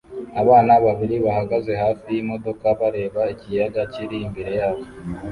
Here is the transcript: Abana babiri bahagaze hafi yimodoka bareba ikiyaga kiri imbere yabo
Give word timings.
Abana 0.41 0.73
babiri 0.85 1.15
bahagaze 1.25 1.71
hafi 1.83 2.05
yimodoka 2.15 2.67
bareba 2.79 3.21
ikiyaga 3.33 3.81
kiri 3.93 4.17
imbere 4.25 4.51
yabo 4.61 4.83